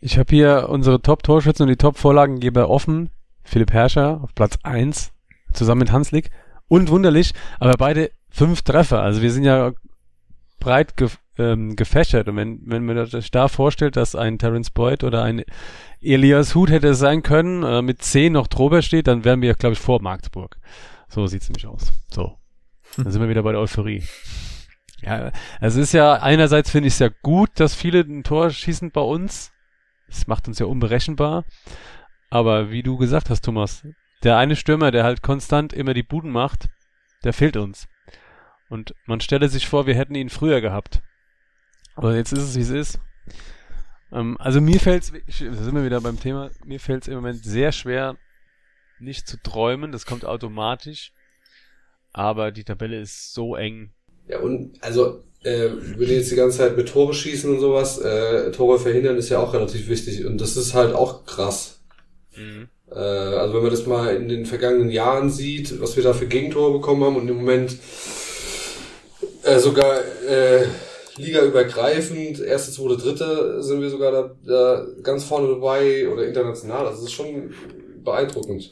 [0.00, 3.10] Ich habe hier unsere Top-Torschützen und die Top-Vorlagengeber offen.
[3.44, 5.12] Philipp Herrscher auf Platz 1,
[5.52, 6.30] zusammen mit Hanslik.
[6.68, 9.02] Und wunderlich, aber beide fünf Treffer.
[9.02, 9.72] Also wir sind ja
[10.58, 12.28] breit ge ähm, gefächert.
[12.28, 15.42] Und wenn, wenn man sich da vorstellt, dass ein Terence Boyd oder ein
[16.00, 19.72] Elias Huth hätte sein können, äh, mit 10 noch drüber steht, dann wären wir, glaube
[19.72, 20.58] ich, vor Magdeburg.
[21.08, 21.92] So sieht's nämlich aus.
[22.10, 22.36] So.
[22.96, 24.04] Dann sind wir wieder bei der Euphorie.
[25.00, 28.90] Ja, es ist ja, einerseits finde ich es ja gut, dass viele ein Tor schießen
[28.90, 29.50] bei uns.
[30.08, 31.44] Das macht uns ja unberechenbar.
[32.28, 33.86] Aber wie du gesagt hast, Thomas,
[34.22, 36.68] der eine Stürmer, der halt konstant immer die Buden macht,
[37.24, 37.88] der fehlt uns.
[38.70, 41.02] Und man stelle sich vor, wir hätten ihn früher gehabt.
[41.96, 43.00] Aber jetzt ist es, wie es ist.
[44.12, 47.16] Ähm, also mir fällt es, da sind wir wieder beim Thema, mir fällt es im
[47.16, 48.16] Moment sehr schwer,
[49.00, 49.92] nicht zu träumen.
[49.92, 51.12] Das kommt automatisch.
[52.12, 53.92] Aber die Tabelle ist so eng.
[54.28, 58.52] Ja, und also, äh, ihr jetzt die ganze Zeit mit Tore schießen und sowas, äh,
[58.52, 60.24] Tore verhindern ist ja auch relativ wichtig.
[60.24, 61.80] Und das ist halt auch krass.
[62.90, 66.26] Äh, also wenn man das mal in den vergangenen Jahren sieht, was wir da für
[66.26, 67.76] Gegentore bekommen haben und im Moment
[69.50, 70.66] äh, sogar äh,
[71.16, 76.86] Liga-übergreifend, erste, zweite, dritte, sind wir sogar da, da ganz vorne dabei oder international.
[76.86, 77.52] Also das ist schon
[78.02, 78.70] beeindruckend.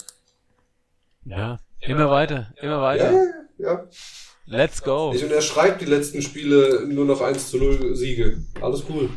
[1.25, 3.13] Ja, immer weiter, immer weiter.
[3.13, 3.25] ja,
[3.59, 3.89] ja.
[4.47, 5.13] Let's go.
[5.15, 8.39] Ich und er schreibt die letzten Spiele nur noch 1 zu 0 Siege.
[8.63, 9.11] Alles cool.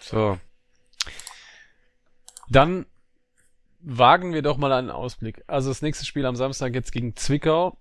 [0.00, 0.38] So.
[2.48, 2.86] Dann
[3.80, 5.42] wagen wir doch mal einen Ausblick.
[5.48, 7.76] Also das nächste Spiel am Samstag jetzt gegen Zwickau.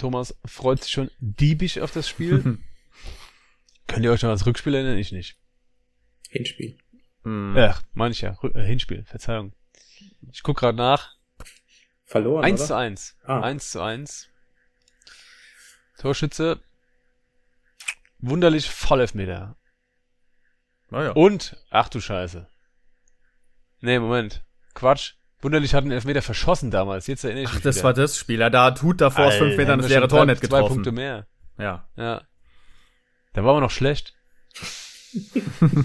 [0.00, 2.42] Thomas freut sich schon diebisch auf das Spiel.
[3.86, 4.96] Könnt ihr euch noch ans Rückspiel erinnern?
[4.96, 5.36] Ich nicht.
[6.30, 6.78] Hinspiel.
[7.24, 7.54] Hm.
[7.56, 8.36] Ach, meine ich ja.
[8.42, 9.52] Äh, Hinspiel, Verzeihung.
[10.32, 11.16] Ich guck gerade nach.
[12.06, 12.66] Verloren, 1 oder?
[12.68, 13.16] zu 1.
[13.24, 13.40] Ah.
[13.40, 14.28] 1 zu 1.
[15.98, 16.62] Torschütze.
[18.18, 19.56] Wunderlich Vollelfmeter.
[20.88, 21.10] Naja.
[21.12, 22.48] Und, ach du Scheiße.
[23.80, 24.44] Nee, Moment.
[24.74, 25.14] Quatsch.
[25.42, 27.06] Wunderlich hat einen Elfmeter verschossen damals.
[27.06, 27.84] Jetzt erinnere ich Ach, mich das wieder.
[27.84, 28.40] war das Spiel.
[28.40, 30.74] Ja, da hat Hut davor aus fünf Metern das leere Tor nicht Zwei getroffen.
[30.74, 31.26] Punkte mehr.
[31.58, 31.88] Ja.
[31.96, 32.22] Ja.
[33.32, 34.14] Da waren wir noch schlecht.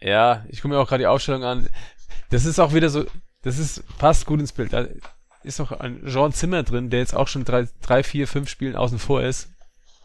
[0.00, 1.68] ja, ich gucke mir auch gerade die Ausstellung an.
[2.30, 3.04] Das ist auch wieder so,
[3.42, 4.72] das ist, passt gut ins Bild.
[4.72, 4.86] Da
[5.42, 8.76] ist noch ein Jean Zimmer drin, der jetzt auch schon drei, drei vier, fünf Spielen
[8.76, 9.50] außen vor ist.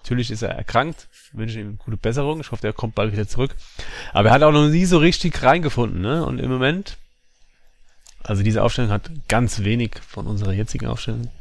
[0.06, 1.08] Natürlich ist er erkrankt.
[1.12, 2.40] Ich wünsche ihm gute Besserung.
[2.40, 3.56] Ich hoffe, der kommt bald wieder zurück.
[4.14, 6.24] Aber er hat auch noch nie so richtig reingefunden, ne?
[6.24, 6.98] Und im Moment,
[8.22, 11.32] also diese Aufstellung hat ganz wenig von unserer jetzigen Aufstellung.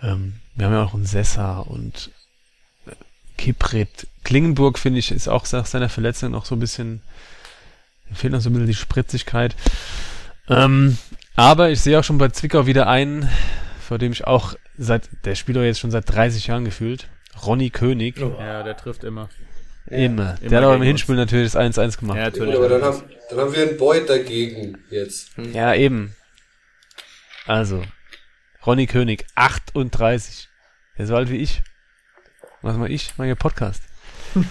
[0.00, 2.10] Ähm, wir haben ja auch einen Sessa und
[2.86, 2.92] äh,
[3.36, 4.06] Kipret.
[4.24, 7.02] Klingenburg, finde ich, ist auch nach seiner Verletzung noch so ein bisschen,
[8.14, 9.54] fehlt noch so ein bisschen die Spritzigkeit.
[10.48, 10.96] Ähm,
[11.34, 13.28] aber ich sehe auch schon bei Zwickau wieder einen,
[13.78, 17.08] vor dem ich auch seit, der spielt doch jetzt schon seit 30 Jahren gefühlt.
[17.44, 18.18] Ronny König.
[18.18, 19.28] Ja, der trifft immer.
[19.86, 20.36] Immer.
[20.40, 22.16] Immer Der hat aber im Hinspiel natürlich das 1-1 gemacht.
[22.18, 22.56] Ja, Ja, Gut, natürlich.
[22.56, 25.30] aber dann haben, dann haben wir einen Boyd dagegen jetzt.
[25.74, 26.14] eben.
[27.46, 27.82] Also,
[28.66, 30.48] Ronny König, 38.
[30.96, 31.62] Der ist so alt wie ich.
[32.62, 33.12] Was mal ich?
[33.16, 33.82] Hier Podcast.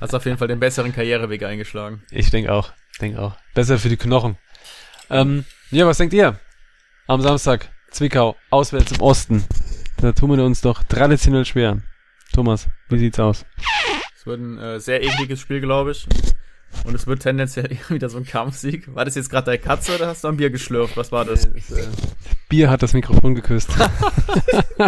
[0.00, 2.02] Hast auf jeden Fall den besseren Karriereweg eingeschlagen.
[2.10, 2.72] Ich denke auch.
[3.00, 3.36] Denk auch.
[3.54, 4.38] Besser für die Knochen.
[5.10, 6.38] Ähm, ja, was denkt ihr?
[7.06, 9.44] Am Samstag, Zwickau, auswärts im Osten.
[10.00, 11.78] Da tun wir uns doch traditionell schwer.
[12.32, 13.44] Thomas, wie sieht's aus?
[14.16, 16.06] Es wird ein äh, sehr ekliges Spiel, glaube ich.
[16.84, 18.94] Und es wird tendenziell wieder so ein Kampfsieg.
[18.94, 20.96] War das jetzt gerade deine Katze oder hast du ein Bier geschlürft?
[20.96, 21.50] Was war das?
[22.48, 23.70] Bier hat das Mikrofon geküsst.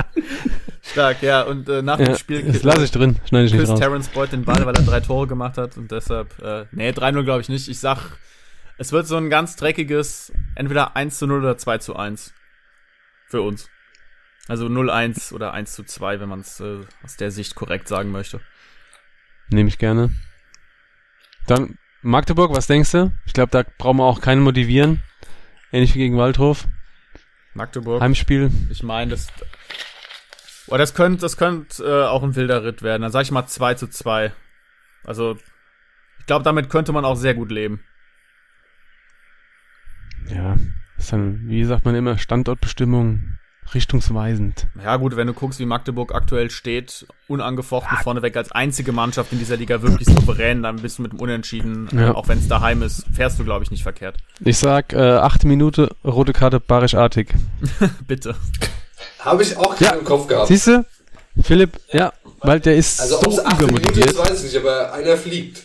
[0.83, 1.43] Stark, ja.
[1.43, 3.17] Und äh, nach ja, dem Spiel das lasse ich drin.
[3.27, 3.81] Schneide ich nicht küsst raus.
[3.81, 5.77] Terence Boyd den Ball, weil er drei Tore gemacht hat.
[5.77, 7.69] Und deshalb, äh, nee, 3-0 glaube ich nicht.
[7.69, 8.17] Ich sag,
[8.79, 12.33] es wird so ein ganz dreckiges, entweder 1 zu 0 oder 2 zu 1.
[13.27, 13.69] Für uns.
[14.49, 18.11] Also 0-1 oder 1 zu 2, wenn man es äh, aus der Sicht korrekt sagen
[18.11, 18.41] möchte.
[19.49, 20.11] Nehme ich gerne.
[21.47, 23.13] Dann Magdeburg, was denkst du?
[23.27, 25.03] Ich glaube, da brauchen wir auch keinen motivieren.
[25.71, 26.67] Ähnlich wie gegen Waldhof.
[27.55, 28.03] Magdeburg.
[28.03, 28.51] Heimspiel.
[28.71, 29.29] Ich meine, das.
[30.67, 33.03] Boah, das könnte das könnt, äh, auch ein wilder Ritt werden.
[33.03, 34.33] Dann sag ich mal 2 zu 2.
[35.05, 35.39] Also,
[36.19, 37.85] ich glaube, damit könnte man auch sehr gut leben.
[40.29, 40.57] Ja,
[40.97, 43.39] ist dann, wie sagt man immer, Standortbestimmung
[43.75, 44.67] richtungsweisend.
[44.83, 49.39] Ja, gut, wenn du guckst, wie Magdeburg aktuell steht, unangefochten vorneweg als einzige Mannschaft in
[49.39, 52.15] dieser Liga wirklich souverän, dann bist du mit dem Unentschieden, äh, Ja.
[52.15, 54.17] auch wenn es daheim ist, fährst du, glaube ich, nicht verkehrt.
[54.41, 57.35] Ich sag, äh, achte Minute, rote Karte, Barisch Artig.
[58.07, 58.35] Bitte.
[59.21, 59.91] Habe ich auch Ja.
[59.91, 60.49] keinen im Kopf gehabt.
[60.49, 60.85] Siehst du?
[61.43, 64.19] Philipp, ja, weil der ist Also so ob es achte Minute ist, übermotiviert.
[64.31, 65.63] weiß ich nicht, aber einer fliegt.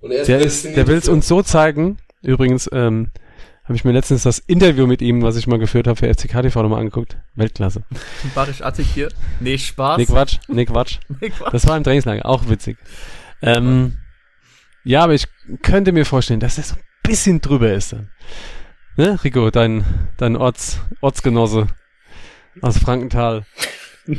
[0.00, 1.98] Und er ist Der ist, der will es uns so zeigen.
[2.22, 3.08] Übrigens, ähm,
[3.68, 6.62] habe ich mir letztens das Interview mit ihm, was ich mal geführt habe für FCK-TV
[6.62, 7.18] nochmal angeguckt.
[7.34, 7.82] Weltklasse.
[8.34, 9.10] Barisch Attik hier.
[9.40, 9.98] Nee, Spaß.
[9.98, 10.98] Nee, Quatsch, nee, Quatsch.
[11.20, 11.52] Nee, Quatsch.
[11.52, 12.78] Das war im Trainingslager, auch witzig.
[13.42, 13.98] Ähm,
[14.84, 15.26] ja, aber ich
[15.62, 18.08] könnte mir vorstellen, dass er so ein bisschen drüber ist dann.
[18.96, 19.84] Ne, Rico, dein,
[20.16, 21.66] dein Orts, Ortsgenosse
[22.62, 23.44] aus Frankenthal.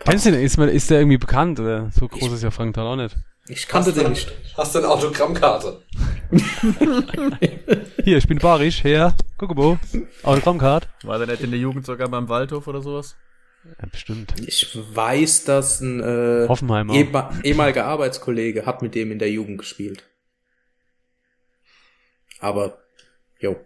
[0.00, 0.42] Kennst du den?
[0.42, 1.58] Ist, ist der irgendwie bekannt?
[1.58, 3.16] Oder so groß ist ja Frankenthal auch nicht.
[3.48, 4.30] Ich kannte Hast du- den nicht.
[4.56, 5.82] Hast du eine Autogrammkarte?
[8.04, 9.14] Hier, ich bin barisch, her.
[9.38, 9.78] Guck mal,
[10.22, 10.88] Autogrammcard.
[11.02, 13.16] War der nicht in der Jugend sogar beim Waldhof oder sowas?
[13.64, 14.34] Ja, bestimmt.
[14.46, 16.92] Ich weiß, dass ein äh, Hoffenheimer.
[16.92, 20.04] ehema- ehemaliger Arbeitskollege hat mit dem in der Jugend gespielt.
[22.40, 22.78] Aber,
[23.40, 23.56] jo.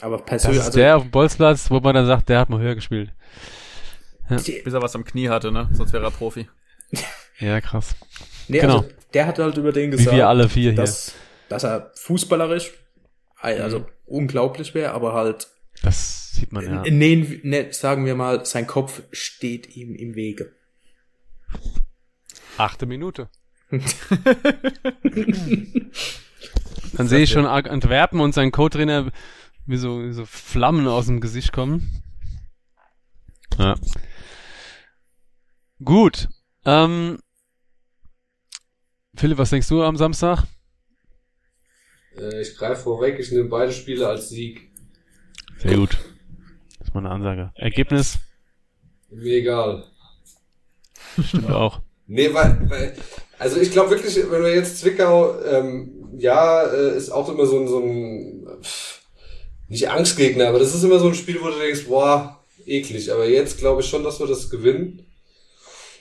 [0.00, 2.48] Aber Das persönlich, ist also, der auf dem Bolzplatz, wo man dann sagt, der hat
[2.48, 3.12] mal höher gespielt.
[4.30, 5.68] die- Bis er was am Knie hatte, ne?
[5.72, 6.48] Sonst wäre er Profi.
[7.40, 7.94] Ja, krass.
[8.48, 8.80] nee, genau.
[8.80, 10.74] also, der hat halt über den Wie gesagt, wir alle vier hier.
[10.74, 11.14] dass,
[11.48, 12.70] dass er fußballerisch,
[13.40, 15.48] also unglaublich wäre, aber halt,
[15.82, 16.82] Das sieht man ja.
[16.82, 20.52] nee, nee, sagen wir mal, sein Kopf steht ihm im Wege.
[22.58, 23.28] Achte Minute.
[23.70, 23.80] Dann
[27.08, 29.10] sehe ich schon Antwerpen und sein Co-Trainer
[29.66, 32.02] wie so, wie so Flammen aus dem Gesicht kommen.
[33.58, 33.76] Ja.
[35.82, 36.28] Gut.
[36.64, 37.18] Ähm,
[39.14, 40.44] Philipp, was denkst du am Samstag?
[42.20, 44.70] Äh, ich greife vorweg, ich nehme beide Spiele als Sieg.
[45.58, 45.98] Sehr gut.
[46.78, 47.52] Das ist mal eine Ansage.
[47.54, 48.18] Ergebnis
[49.10, 49.84] Mir egal.
[51.24, 51.80] stimmt auch.
[52.06, 52.94] Nee, weil, weil
[53.38, 57.58] also ich glaube wirklich, wenn wir jetzt Zwickau, ähm, ja, äh, ist auch immer so
[57.58, 59.00] ein, so ein, pff,
[59.68, 63.12] nicht Angstgegner, aber das ist immer so ein Spiel, wo du denkst, boah, eklig.
[63.12, 65.06] Aber jetzt glaube ich schon, dass wir das gewinnen.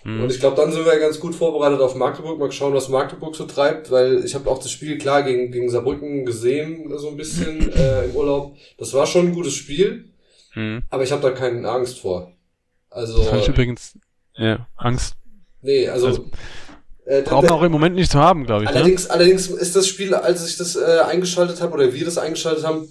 [0.03, 0.23] Hm.
[0.23, 2.39] Und ich glaube, dann sind wir ganz gut vorbereitet auf Magdeburg.
[2.39, 5.69] Mal schauen, was Magdeburg so treibt, weil ich habe auch das Spiel klar gegen, gegen
[5.69, 8.55] Saarbrücken gesehen, so ein bisschen äh, im Urlaub.
[8.77, 10.05] Das war schon ein gutes Spiel,
[10.53, 10.83] Hm.
[10.89, 12.31] aber ich habe da keine Angst vor.
[12.89, 13.93] Also, Das fand ich übrigens,
[14.35, 15.15] ja, Angst.
[15.61, 16.25] nee, also, Also,
[17.05, 18.69] äh, Braucht man auch im Moment nicht zu haben, glaube ich.
[18.69, 18.75] Ne?
[18.75, 22.63] Allerdings, allerdings ist das Spiel, als ich das äh, eingeschaltet habe oder wir das eingeschaltet
[22.65, 22.87] haben,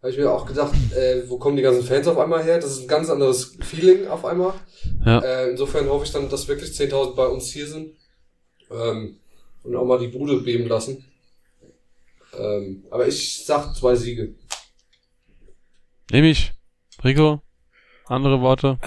[0.00, 2.58] habe ich mir auch gedacht, äh, wo kommen die ganzen Fans auf einmal her?
[2.58, 4.54] Das ist ein ganz anderes Feeling auf einmal.
[5.04, 5.18] Ja.
[5.18, 7.94] Äh, insofern hoffe ich dann, dass wirklich 10.000 bei uns hier sind
[8.70, 9.18] ähm,
[9.62, 11.04] und auch mal die Bude beben lassen.
[12.38, 14.34] Ähm, aber ich sag zwei Siege.
[16.10, 16.52] Nehme ich.
[17.04, 17.42] Rico,
[18.06, 18.78] andere Worte.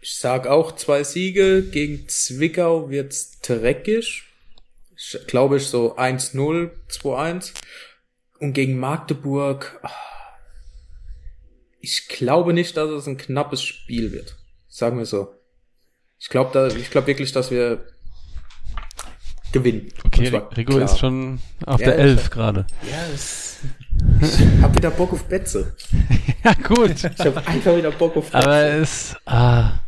[0.00, 1.62] Ich sag auch zwei Siege.
[1.62, 4.24] Gegen Zwickau wird's dreckig.
[4.96, 7.52] Ich glaube ich so 1-0, 2-1.
[8.40, 9.90] Und gegen Magdeburg, ah,
[11.84, 14.36] ich glaube nicht, dass es ein knappes Spiel wird.
[14.68, 15.34] Sagen wir so.
[16.18, 17.84] Ich glaube da, ich glaube wirklich, dass wir
[19.52, 19.92] gewinnen.
[20.04, 20.84] Okay, Rico klar.
[20.84, 22.66] ist schon auf Ja, der Elf gerade.
[22.90, 23.58] Ja, es,
[24.20, 25.76] ich hab wieder Bock auf Betze.
[26.44, 26.90] Ja, gut.
[26.90, 28.46] Ich hab einfach wieder Bock auf Betze.
[28.46, 29.78] Aber es, ah,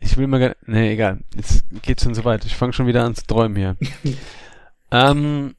[0.00, 1.18] ich will mal, gar- nee, egal.
[1.36, 2.46] Jetzt geht's schon so weit.
[2.46, 3.76] Ich fange schon wieder an zu träumen hier.
[4.90, 5.54] ähm,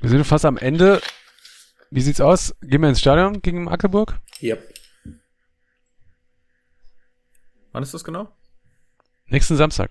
[0.00, 1.00] wir sind fast am Ende.
[1.94, 2.52] Wie sieht's aus?
[2.60, 4.18] Gehen wir ins Stadion gegen Magdeburg?
[4.40, 4.56] ja.
[7.72, 8.28] Wann ist das genau?
[9.26, 9.90] Nächsten Samstag.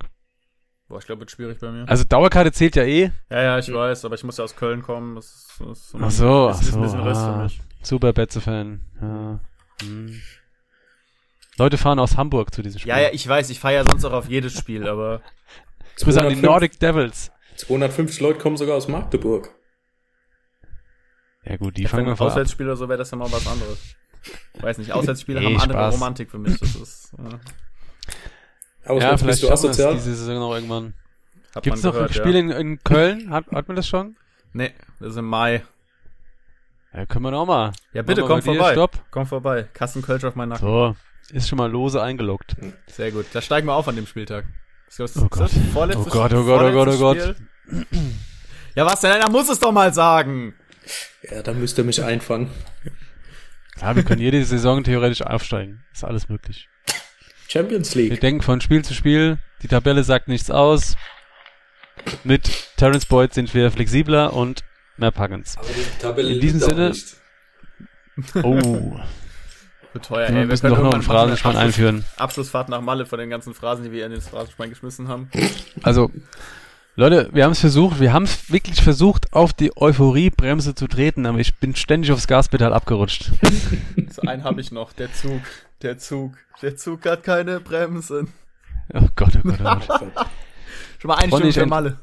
[0.88, 1.88] Boah, ich glaube, wird schwierig bei mir.
[1.90, 3.12] Also Dauerkarte zählt ja eh.
[3.30, 5.16] Ja, ja, ich weiß, aber ich muss ja aus Köln kommen.
[5.16, 6.76] Das ist, das ist Ach so, das ach ist so.
[6.78, 7.62] ein bisschen Riss für Ah, mich.
[7.82, 8.82] super Betze-Fan.
[9.02, 9.40] Ja.
[9.82, 10.22] Hm.
[11.58, 12.90] Leute fahren aus Hamburg zu diesem Spiel.
[12.90, 15.22] Ja, ja, ich weiß, ich feiere sonst auch auf jedes Spiel, aber
[15.98, 17.32] Grüße an die 205 Nordic Devils.
[17.58, 19.50] 250 Leute kommen sogar aus Magdeburg.
[21.46, 22.32] Ja gut, die wenn fangen wir vor ab.
[22.34, 23.78] Auswärtsspiel oder so wäre das ja mal was anderes.
[24.62, 25.94] Weiß nicht, Auswärtsspiele Nee, haben andere Spaß.
[25.96, 26.58] Romantik für mich.
[26.60, 29.94] Das ist, äh, Auswärts Ja, bist vielleicht du wir es asozial.
[29.96, 30.94] diese Saison noch irgendwann.
[31.54, 32.40] hat Gibt's man noch gehört, ein Spiel ja.
[32.40, 33.30] in, in Köln?
[33.30, 34.16] Hat, hat man das schon?
[34.54, 35.64] Nee, das ist im Mai.
[36.94, 37.74] Ja, können wir noch mal.
[37.94, 38.74] Ja, bitte, komm vorbei.
[38.74, 38.92] Stopp.
[39.10, 39.68] Komm vorbei.
[39.74, 40.68] Kassenkölsch auf meinen Nacken.
[40.68, 40.96] So,
[41.32, 42.56] ist schon mal lose eingeloggt.
[42.88, 43.26] Sehr gut.
[43.34, 44.46] Da steigen wir auf an dem Spieltag.
[44.86, 45.52] Das Oh das Gott.
[45.74, 47.36] vorletzte Oh Gott, oh Gott, oh Gott, oh Gott.
[48.76, 49.20] Ja, was denn?
[49.20, 50.54] Da muss es doch mal sagen.
[51.30, 52.50] Ja, da müsst ihr mich einfangen.
[53.76, 55.84] Klar, wir können jede Saison theoretisch aufsteigen.
[55.94, 56.68] Ist alles möglich.
[57.48, 58.22] Champions Wir League.
[58.22, 59.38] denken von Spiel zu Spiel.
[59.62, 60.96] Die Tabelle sagt nichts aus.
[62.24, 64.64] Mit Terence Boyd sind wir flexibler und
[64.98, 65.58] mehr Packens.
[65.58, 67.16] Aber die Tabelle In diesem Sinne- nicht.
[68.44, 69.00] Oh,
[70.02, 70.36] teuer, wir ey.
[70.36, 71.98] Wir müssen doch noch einen eine einführen.
[71.98, 75.30] Abschluss, Abschlussfahrt nach Malle von den ganzen Phrasen, die wir in den Phrasenschwein geschmissen haben.
[75.84, 76.12] Also,
[76.96, 81.26] Leute, wir haben es versucht, wir haben es wirklich versucht, auf die Euphoriebremse zu treten,
[81.26, 83.32] aber ich bin ständig aufs Gaspedal abgerutscht.
[84.14, 85.42] So einen habe ich noch, der Zug.
[85.82, 86.38] Der Zug.
[86.62, 88.32] Der Zug hat keine Bremsen.
[88.94, 90.28] Oh Gott, oh Gott, oh Gott.
[91.00, 91.98] Schon mal eine ich für Malle.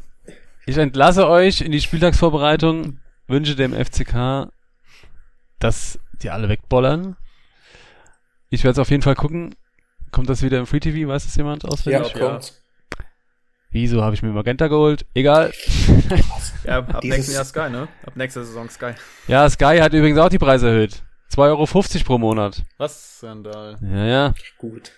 [0.66, 2.98] Ich entlasse euch in die Spieltagsvorbereitung,
[3.29, 4.48] wünsche dem FCK,
[5.61, 7.16] dass die alle wegbollern.
[8.48, 9.55] Ich werde es auf jeden Fall gucken.
[10.11, 11.09] Kommt das wieder im Free TV?
[11.09, 12.12] Weiß es jemand Ja, auswendig?
[12.14, 12.29] ja.
[12.29, 12.55] kommt.
[13.72, 15.06] Wieso habe ich mir Magenta geholt?
[15.14, 15.52] Egal.
[16.64, 17.88] Ja, ab nächsten Jahr Sky, ne?
[18.04, 18.92] Ab nächster Saison Sky.
[19.26, 21.02] Ja, Sky hat übrigens auch die Preise erhöht.
[21.33, 22.62] 2,50 Euro pro Monat.
[22.76, 23.78] Was, Sandal?
[23.80, 24.35] Ja, ja.
[24.59, 24.92] Gut.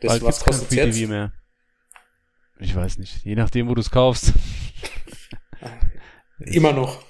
[0.00, 0.96] Das, Bald was kein kostet Free jetzt?
[0.96, 1.32] TV mehr.
[2.58, 3.24] Ich weiß nicht.
[3.24, 4.32] Je nachdem, wo du es kaufst.
[6.38, 7.02] Immer noch.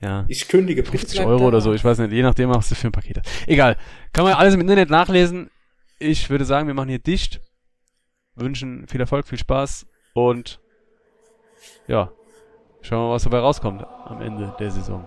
[0.00, 0.24] Ja.
[0.28, 0.82] Ich kündige.
[0.82, 1.44] bitte 50 bleib Euro da.
[1.46, 3.48] oder so, ich weiß nicht, je nachdem, was du für ein Paket hast.
[3.48, 3.76] Egal.
[4.12, 5.50] Kann man alles im Internet nachlesen.
[5.98, 7.40] Ich würde sagen, wir machen hier dicht.
[8.36, 10.60] Wünschen viel Erfolg, viel Spaß und
[11.86, 12.10] ja,
[12.82, 15.04] schauen wir mal, was dabei rauskommt am Ende der Saison.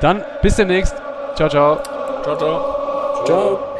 [0.00, 0.96] Dann bis demnächst.
[1.34, 1.82] Ciao, ciao.
[2.22, 3.24] Ciao, ciao.
[3.24, 3.75] Ciao.